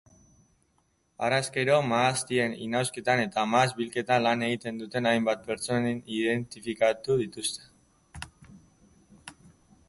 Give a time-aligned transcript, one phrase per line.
[1.25, 5.93] Harrezkero, mahastien inausketan eta mahats-bilketan lan egiten duten hainbat pertsona
[6.23, 7.69] identifikatu dituzte.